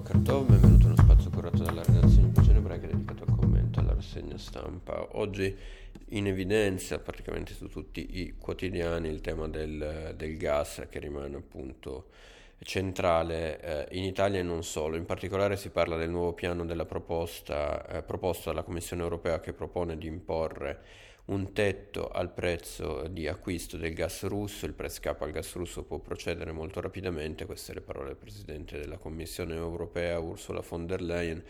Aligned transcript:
Boker 0.00 0.16
benvenuto 0.16 0.86
in 0.86 0.92
uno 0.92 0.96
spazio 0.96 1.28
curato 1.28 1.62
dalla 1.62 1.82
redazione 1.82 2.28
di 2.28 2.32
Pagine 2.32 2.56
Ebraiche 2.56 2.86
dedicato 2.86 3.24
al 3.24 3.36
commento 3.36 3.80
alla 3.80 3.92
rassegna 3.92 4.38
stampa. 4.38 5.08
Oggi 5.18 5.54
in 6.08 6.26
evidenza 6.26 6.98
praticamente 7.00 7.52
su 7.52 7.68
tutti 7.68 8.18
i 8.18 8.34
quotidiani 8.38 9.08
il 9.08 9.20
tema 9.20 9.46
del, 9.46 10.14
del 10.16 10.38
gas 10.38 10.86
che 10.88 11.00
rimane 11.00 11.36
appunto 11.36 12.06
centrale 12.60 13.60
eh, 13.60 13.98
in 13.98 14.04
Italia 14.04 14.40
e 14.40 14.42
non 14.42 14.64
solo. 14.64 14.96
In 14.96 15.04
particolare 15.04 15.58
si 15.58 15.68
parla 15.68 15.98
del 15.98 16.08
nuovo 16.08 16.32
piano 16.32 16.64
della 16.64 16.86
proposta 16.86 17.86
eh, 17.86 18.02
proposto 18.02 18.48
dalla 18.48 18.62
Commissione 18.62 19.02
europea 19.02 19.38
che 19.40 19.52
propone 19.52 19.98
di 19.98 20.06
imporre 20.06 20.80
un 21.30 21.52
tetto 21.52 22.08
al 22.08 22.32
prezzo 22.32 23.06
di 23.08 23.28
acquisto 23.28 23.76
del 23.76 23.94
gas 23.94 24.24
russo, 24.24 24.66
il 24.66 24.72
press 24.72 24.98
cap 24.98 25.22
al 25.22 25.30
gas 25.30 25.54
russo 25.54 25.84
può 25.84 25.98
procedere 26.00 26.50
molto 26.50 26.80
rapidamente, 26.80 27.46
queste 27.46 27.72
le 27.74 27.80
parole 27.80 28.08
del 28.08 28.16
Presidente 28.16 28.78
della 28.78 28.98
Commissione 28.98 29.54
europea 29.54 30.18
Ursula 30.18 30.60
von 30.68 30.86
der 30.86 31.00
Leyen, 31.00 31.42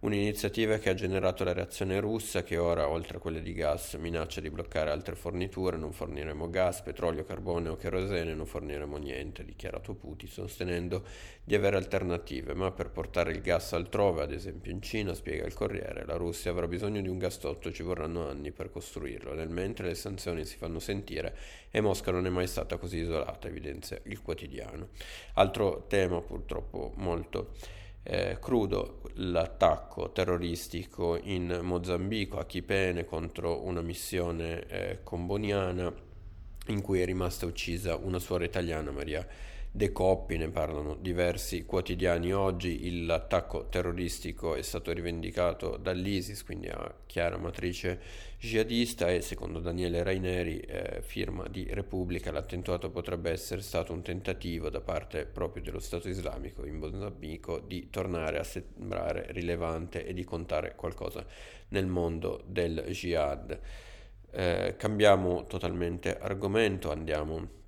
un'iniziativa 0.00 0.78
che 0.78 0.90
ha 0.90 0.94
generato 0.94 1.44
la 1.44 1.52
reazione 1.52 2.00
russa 2.00 2.42
che 2.42 2.58
ora, 2.58 2.88
oltre 2.88 3.16
a 3.16 3.20
quelle 3.20 3.40
di 3.40 3.52
gas, 3.52 3.94
minaccia 3.94 4.40
di 4.40 4.50
bloccare 4.50 4.90
altre 4.90 5.14
forniture, 5.14 5.76
non 5.76 5.92
forniremo 5.92 6.50
gas, 6.50 6.82
petrolio, 6.82 7.24
carbone 7.24 7.68
o 7.68 7.76
kerosene, 7.76 8.34
non 8.34 8.46
forniremo 8.46 8.96
niente, 8.98 9.42
ha 9.42 9.44
dichiarato 9.44 9.94
Putin, 9.94 10.28
sostenendo 10.28 11.04
di 11.42 11.54
avere 11.54 11.76
alternative, 11.76 12.54
ma 12.54 12.70
per 12.72 12.90
portare 12.90 13.32
il 13.32 13.40
gas 13.40 13.72
altrove, 13.72 14.22
ad 14.22 14.32
esempio 14.32 14.70
in 14.70 14.82
Cina, 14.82 15.14
spiega 15.14 15.46
il 15.46 15.54
Corriere, 15.54 16.04
la 16.04 16.16
Russia 16.16 16.50
avrà 16.50 16.66
bisogno 16.66 17.00
di 17.00 17.08
un 17.08 17.18
gasdotto, 17.18 17.72
ci 17.72 17.82
vorranno 17.82 18.28
anni 18.28 18.52
per 18.52 18.70
costruirlo, 18.70 19.34
nel 19.34 19.48
mentre 19.48 19.88
le 19.88 19.94
sanzioni 19.94 20.44
si 20.44 20.56
fanno 20.56 20.78
sentire 20.78 21.36
e 21.70 21.80
Mosca 21.80 22.10
non 22.10 22.26
è 22.26 22.30
mai 22.30 22.46
stata 22.46 22.76
così 22.76 22.98
isolata, 22.98 23.48
evidenzia 23.48 24.00
il 24.04 24.20
quotidiano. 24.22 24.88
Altro 25.34 25.86
tema 25.88 26.20
purtroppo 26.20 26.92
molto 26.96 27.52
eh, 28.06 28.38
crudo 28.40 29.00
l'attacco 29.14 30.12
terroristico 30.12 31.18
in 31.20 31.60
Mozambico 31.62 32.38
a 32.38 32.46
Chipene 32.46 33.04
contro 33.04 33.64
una 33.64 33.80
missione 33.80 34.66
eh, 34.68 34.98
comboniana 35.02 35.92
in 36.68 36.80
cui 36.82 37.00
è 37.00 37.04
rimasta 37.04 37.46
uccisa 37.46 37.96
una 37.96 38.18
suora 38.18 38.44
italiana 38.44 38.92
Maria 38.92 39.26
De 39.76 39.92
Coppi, 39.92 40.38
ne 40.38 40.48
parlano 40.48 40.94
diversi 40.94 41.66
quotidiani 41.66 42.32
oggi, 42.32 43.04
l'attacco 43.04 43.68
terroristico 43.68 44.54
è 44.54 44.62
stato 44.62 44.90
rivendicato 44.90 45.76
dall'ISIS, 45.76 46.44
quindi 46.44 46.68
a 46.68 46.94
chiara 47.04 47.36
matrice 47.36 48.00
jihadista 48.38 49.10
e 49.10 49.20
secondo 49.20 49.60
Daniele 49.60 50.02
Raineri, 50.02 50.60
eh, 50.60 51.02
firma 51.02 51.46
di 51.48 51.66
Repubblica, 51.70 52.32
l'attentato 52.32 52.88
potrebbe 52.88 53.30
essere 53.30 53.60
stato 53.60 53.92
un 53.92 54.00
tentativo 54.00 54.70
da 54.70 54.80
parte 54.80 55.26
proprio 55.26 55.62
dello 55.62 55.80
Stato 55.80 56.08
islamico 56.08 56.64
in 56.64 56.76
Mozambico 56.76 57.58
di 57.58 57.90
tornare 57.90 58.38
a 58.38 58.44
sembrare 58.44 59.26
rilevante 59.32 60.06
e 60.06 60.14
di 60.14 60.24
contare 60.24 60.74
qualcosa 60.74 61.22
nel 61.68 61.84
mondo 61.84 62.42
del 62.46 62.82
jihad. 62.92 63.60
Eh, 64.30 64.74
cambiamo 64.78 65.44
totalmente 65.44 66.18
argomento, 66.18 66.90
andiamo 66.90 67.64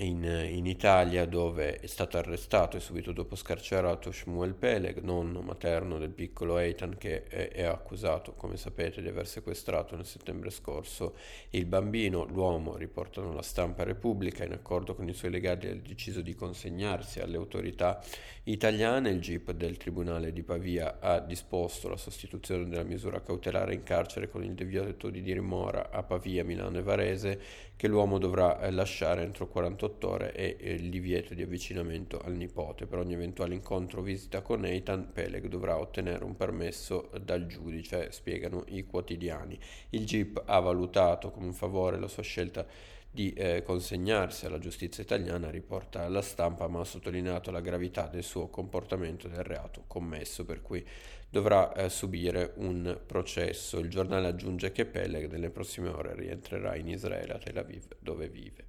in, 0.00 0.24
in, 0.24 0.66
Italia 0.66 1.26
dove 1.26 1.76
è 1.76 1.86
stato 1.86 2.16
arrestato 2.16 2.76
e 2.76 2.80
subito 2.80 3.12
dopo 3.12 3.36
scarcerato 3.36 4.10
Shmuel 4.10 4.54
Peleg, 4.54 5.00
nonno 5.00 5.40
materno 5.42 5.98
del 5.98 6.10
piccolo 6.10 6.58
Eitan 6.58 6.96
che 6.96 7.24
è, 7.24 7.50
è, 7.50 7.64
accusato, 7.64 8.32
come 8.32 8.56
sapete, 8.56 9.02
di 9.02 9.08
aver 9.08 9.26
sequestrato 9.26 9.96
nel 9.96 10.06
settembre 10.06 10.50
scorso 10.50 11.14
il 11.50 11.66
bambino. 11.66 12.24
L'uomo, 12.24 12.76
riportano 12.76 13.32
la 13.32 13.42
stampa 13.42 13.82
Repubblica, 13.82 14.44
in 14.44 14.52
accordo 14.52 14.94
con 14.94 15.08
i 15.08 15.14
suoi 15.14 15.30
legali 15.30 15.68
ha 15.68 15.74
deciso 15.74 16.20
di 16.20 16.34
consegnarsi 16.34 17.20
alle 17.20 17.36
autorità 17.36 18.02
italiane. 18.44 19.10
Il 19.10 19.20
GIP 19.20 19.52
del 19.52 19.76
Tribunale 19.76 20.32
di 20.32 20.42
Pavia 20.42 20.98
ha 21.00 21.20
disposto 21.20 21.88
la 21.88 21.96
sostituzione 21.96 22.68
della 22.68 22.84
misura 22.84 23.20
cautelare 23.20 23.74
in 23.74 23.82
carcere 23.82 24.30
con 24.30 24.42
il 24.44 24.54
divieto 24.54 25.10
di 25.10 25.20
dimora 25.20 25.90
a 25.90 26.02
Pavia, 26.02 26.44
Milano 26.44 26.78
e 26.78 26.82
Varese 26.82 27.40
che 27.80 27.88
l'uomo 27.88 28.18
dovrà 28.18 28.60
eh, 28.60 28.70
lasciare 28.70 29.22
entro 29.22 29.48
48 29.48 29.89
ore 30.02 30.32
e 30.32 30.74
il 30.74 30.90
divieto 30.90 31.34
di 31.34 31.42
avvicinamento 31.42 32.18
al 32.18 32.34
nipote. 32.34 32.86
Per 32.86 32.98
ogni 32.98 33.14
eventuale 33.14 33.54
incontro 33.54 34.00
o 34.00 34.02
visita 34.02 34.42
con 34.42 34.60
Nathan, 34.60 35.12
Peleg 35.12 35.46
dovrà 35.46 35.78
ottenere 35.78 36.24
un 36.24 36.36
permesso 36.36 37.10
dal 37.22 37.46
giudice, 37.46 38.12
spiegano 38.12 38.64
i 38.68 38.84
quotidiani. 38.84 39.58
Il 39.90 40.04
GIP 40.04 40.42
ha 40.44 40.60
valutato 40.60 41.30
come 41.30 41.46
un 41.46 41.54
favore 41.54 41.98
la 41.98 42.08
sua 42.08 42.22
scelta 42.22 42.66
di 43.12 43.32
eh, 43.32 43.62
consegnarsi 43.62 44.46
alla 44.46 44.58
giustizia 44.58 45.02
italiana, 45.02 45.50
riporta 45.50 46.08
la 46.08 46.22
stampa, 46.22 46.68
ma 46.68 46.80
ha 46.80 46.84
sottolineato 46.84 47.50
la 47.50 47.60
gravità 47.60 48.06
del 48.06 48.22
suo 48.22 48.48
comportamento 48.48 49.26
del 49.26 49.42
reato 49.42 49.82
commesso, 49.88 50.44
per 50.44 50.62
cui 50.62 50.86
dovrà 51.28 51.72
eh, 51.72 51.88
subire 51.88 52.52
un 52.56 52.98
processo. 53.04 53.78
Il 53.78 53.88
giornale 53.88 54.28
aggiunge 54.28 54.70
che 54.70 54.86
Peleg 54.86 55.30
nelle 55.30 55.50
prossime 55.50 55.88
ore 55.88 56.14
rientrerà 56.14 56.76
in 56.76 56.88
Israele, 56.88 57.32
a 57.32 57.38
Tel 57.38 57.58
Aviv, 57.58 57.86
dove 57.98 58.28
vive. 58.28 58.66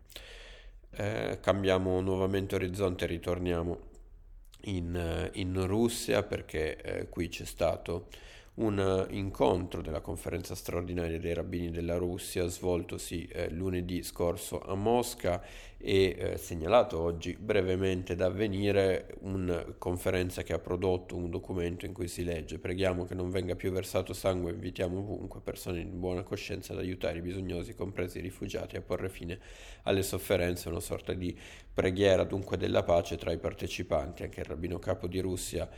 Eh, 0.93 1.39
cambiamo 1.41 2.01
nuovamente 2.01 2.55
orizzonte 2.55 3.05
e 3.05 3.07
ritorniamo 3.07 3.79
in, 4.63 5.29
in 5.33 5.65
Russia 5.65 6.23
perché 6.23 6.81
eh, 6.81 7.09
qui 7.09 7.29
c'è 7.29 7.45
stato 7.45 8.07
un 8.55 8.77
eh, 8.79 9.15
incontro 9.15 9.81
della 9.81 10.01
conferenza 10.01 10.55
straordinaria 10.55 11.19
dei 11.19 11.33
rabbini 11.33 11.71
della 11.71 11.95
Russia 11.95 12.47
svoltosi 12.47 13.25
eh, 13.25 13.49
lunedì 13.49 14.03
scorso 14.03 14.59
a 14.59 14.75
Mosca 14.75 15.41
e 15.77 16.15
eh, 16.17 16.37
segnalato 16.37 16.99
oggi 16.99 17.35
brevemente 17.39 18.15
da 18.15 18.25
avvenire 18.25 19.15
una 19.21 19.65
conferenza 19.77 20.43
che 20.43 20.53
ha 20.53 20.59
prodotto 20.59 21.15
un 21.15 21.29
documento 21.29 21.85
in 21.85 21.93
cui 21.93 22.09
si 22.09 22.23
legge 22.23 22.59
preghiamo 22.59 23.05
che 23.05 23.15
non 23.15 23.31
venga 23.31 23.55
più 23.55 23.71
versato 23.71 24.13
sangue 24.13 24.51
invitiamo 24.51 24.99
ovunque 24.99 25.39
persone 25.39 25.79
in 25.79 25.99
buona 25.99 26.23
coscienza 26.23 26.73
ad 26.73 26.79
aiutare 26.79 27.19
i 27.19 27.21
bisognosi 27.21 27.73
compresi 27.73 28.17
i 28.17 28.21
rifugiati 28.21 28.75
a 28.75 28.81
porre 28.81 29.09
fine 29.09 29.39
alle 29.83 30.03
sofferenze 30.03 30.67
una 30.67 30.81
sorta 30.81 31.13
di 31.13 31.35
preghiera 31.73 32.23
dunque 32.25 32.57
della 32.57 32.83
pace 32.83 33.15
tra 33.15 33.31
i 33.31 33.37
partecipanti. 33.37 34.23
Anche 34.23 34.41
il 34.41 34.45
rabbino 34.45 34.79
capo 34.79 35.07
di 35.07 35.19
Russia 35.19 35.69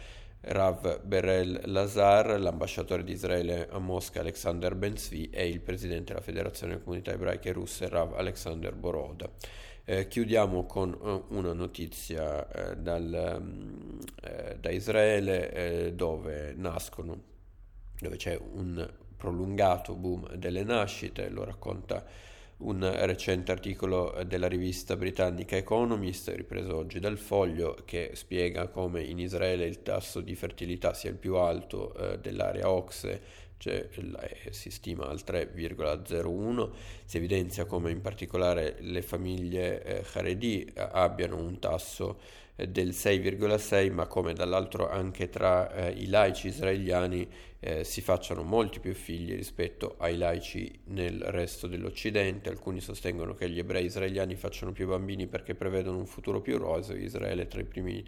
Rav 0.46 1.02
Berel 1.04 1.62
Lazar, 1.66 2.38
l'ambasciatore 2.38 3.04
di 3.04 3.14
Israele 3.14 3.70
a 3.70 3.80
Mosca 3.80 4.20
Alexander 4.20 4.76
Benzvi 4.76 5.30
e 5.30 5.48
il 5.48 5.62
presidente 5.62 6.12
della 6.12 6.24
Federazione 6.24 6.74
delle 6.74 6.84
Comunità 6.84 7.12
Ebraiche 7.12 7.54
Russe 7.54 7.88
Rav 7.88 8.14
Alexander 8.16 8.76
Boroda. 8.76 9.30
Eh, 9.86 10.08
chiudiamo 10.08 10.66
con 10.66 10.98
uh, 11.00 11.26
una 11.36 11.54
notizia 11.54 12.48
eh, 12.50 12.76
dal, 12.76 13.38
um, 13.40 14.00
eh, 14.22 14.58
da 14.60 14.70
Israele 14.70 15.52
eh, 15.52 15.94
dove 15.94 16.54
nascono, 16.58 17.22
dove 18.00 18.18
c'è 18.18 18.38
un 18.38 18.90
prolungato 19.16 19.96
boom 19.96 20.36
delle 20.36 20.64
nascite, 20.64 21.30
lo 21.30 21.46
racconta 21.46 22.06
un 22.64 22.90
recente 23.06 23.52
articolo 23.52 24.24
della 24.26 24.48
rivista 24.48 24.96
britannica 24.96 25.56
Economist, 25.56 26.30
ripreso 26.30 26.76
oggi 26.78 27.00
dal 27.00 27.18
foglio, 27.18 27.78
che 27.86 28.12
spiega 28.14 28.68
come 28.68 29.04
in 29.04 29.20
Israele 29.20 29.66
il 29.66 29.82
tasso 29.82 30.22
di 30.22 30.36
fertilità 30.36 30.94
sia 30.94 31.10
il 31.10 31.18
più 31.18 31.36
alto 31.36 31.94
eh, 31.96 32.20
dell'area 32.20 32.70
OXE, 32.70 33.22
cioè 33.58 33.88
eh, 33.96 34.52
si 34.52 34.70
stima 34.70 35.08
al 35.08 35.22
3,01, 35.26 36.70
si 37.06 37.18
evidenzia 37.18 37.66
come 37.66 37.92
in 37.92 38.02
particolare 38.02 38.78
le 38.80 39.02
famiglie 39.02 39.84
eh, 39.84 40.06
Haredi 40.14 40.70
abbiano 40.76 41.38
un 41.38 41.60
tasso 41.60 42.20
del 42.56 42.90
6,6, 42.90 43.92
ma 43.92 44.06
come 44.08 44.34
dall'altro 44.34 44.90
anche 44.90 45.30
tra 45.30 45.72
eh, 45.74 45.92
i 45.92 46.08
laici 46.08 46.48
israeliani 46.48 47.28
eh, 47.60 47.84
si 47.84 48.02
facciano 48.02 48.44
molti 48.44 48.80
più 48.80 48.94
figli 48.94 49.34
rispetto 49.36 49.96
ai 49.98 50.18
laici 50.18 50.82
nel 50.86 51.20
resto 51.22 51.68
dell'Occidente. 51.68 52.50
Alcuni 52.50 52.80
sostengono 52.80 53.34
che 53.34 53.50
gli 53.50 53.60
ebrei 53.60 53.86
israeliani 53.86 54.36
facciano 54.36 54.72
più 54.72 54.88
bambini 54.88 55.28
perché 55.28 55.56
prevedono 55.56 55.98
un 55.98 56.06
futuro 56.06 56.42
più 56.42 56.58
roseo. 56.58 56.96
Israele 56.96 57.44
è 57.44 57.48
tra 57.48 57.62
i 57.62 57.66
primi 57.66 58.06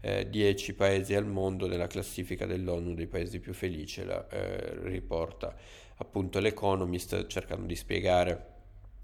eh, 0.00 0.28
dieci 0.28 0.74
paesi 0.74 1.14
al 1.14 1.26
mondo 1.26 1.66
nella 1.66 1.88
classifica 1.88 2.46
dell'ONU 2.46 2.94
dei 2.94 3.08
paesi 3.08 3.40
più 3.40 3.52
felici, 3.52 4.04
la 4.04 4.26
eh, 4.28 4.78
riporta 4.82 5.56
appunto 5.96 6.38
l'Economist 6.38 7.26
cercando 7.26 7.66
di 7.66 7.74
spiegare 7.74 8.56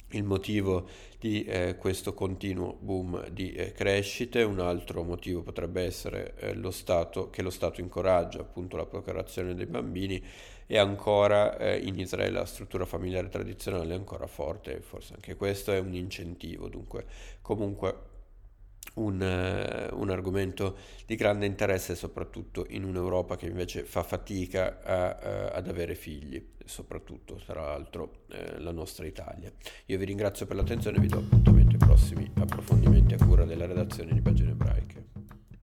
il 0.09 0.23
motivo 0.23 0.89
di 1.19 1.45
eh, 1.45 1.77
questo 1.77 2.15
continuo 2.15 2.77
boom 2.79 3.29
di 3.31 3.53
eh, 3.53 3.73
crescite, 3.73 4.43
un 4.43 4.61
altro 4.61 5.03
motivo 5.03 5.43
potrebbe 5.43 5.83
essere 5.83 6.35
eh, 6.37 6.55
lo 6.55 6.71
Stato, 6.71 7.31
che 7.31 7.43
lo 7.43 7.51
Stato 7.51 7.81
incoraggia 7.81 8.41
appunto 8.41 8.77
la 8.77 8.87
procreazione 8.87 9.55
dei 9.55 9.67
bambini 9.67 10.23
e 10.67 10.79
ancora 10.79 11.57
eh, 11.57 11.79
in 11.79 11.99
Israele 11.99 12.39
la 12.39 12.47
struttura 12.47 12.85
familiare 12.85 13.29
tradizionale 13.29 13.95
è 13.95 13.97
ancora 13.97 14.27
forte, 14.27 14.81
forse 14.81 15.15
anche 15.15 15.37
questo 15.37 15.73
è 15.73 15.79
un 15.79 15.95
incentivo, 15.95 16.69
dunque 16.69 17.07
comunque 17.43 18.13
un, 18.95 19.21
uh, 19.21 20.01
un, 20.01 20.11
argomento 20.11 20.77
di 21.07 21.17
grande 21.17 21.47
interesse 21.47 21.95
soprattutto 21.95 22.67
in 22.69 22.85
un'Europa 22.85 23.37
che 23.37 23.47
invece 23.47 23.85
fa 23.85 24.03
fatica 24.03 24.81
a, 24.83 25.51
uh, 25.51 25.57
ad 25.57 25.69
avere 25.69 25.95
figli, 25.95 26.53
soprattutto 26.65 27.41
tra 27.45 27.63
l'altro 27.63 28.25
uh, 28.29 28.61
la 28.63 28.73
nostra 28.73 29.07
Italia. 29.07 29.51
Io 29.87 29.99
vi 29.99 30.05
ringrazio 30.05 30.47
per 30.47 30.57
l'attenzione 30.57 30.99
e 30.99 31.01
vi 31.01 31.09
do 31.09 31.19
appuntamento 31.19 31.73
ai 31.73 31.79
prossimi 31.79 32.31
approfondimenti 32.39 33.15
a 33.15 33.25
cura 33.25 33.45
della 33.45 33.67
redazione 33.67 34.13
di 34.13 34.21
Pagine 34.21 34.51
Ebraiche. 34.53 35.24